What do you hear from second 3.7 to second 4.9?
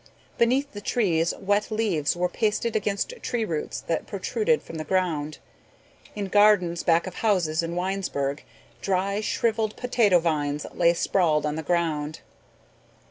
that protruded from the